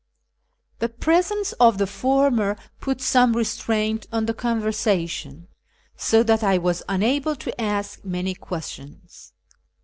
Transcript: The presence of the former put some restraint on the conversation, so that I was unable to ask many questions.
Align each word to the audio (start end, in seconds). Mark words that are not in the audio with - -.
The 0.79 0.89
presence 0.89 1.53
of 1.59 1.77
the 1.77 1.85
former 1.85 2.57
put 2.79 3.01
some 3.01 3.35
restraint 3.35 4.07
on 4.11 4.25
the 4.25 4.33
conversation, 4.33 5.47
so 5.95 6.23
that 6.23 6.43
I 6.43 6.57
was 6.57 6.81
unable 6.89 7.35
to 7.35 7.61
ask 7.61 8.03
many 8.03 8.33
questions. 8.33 9.33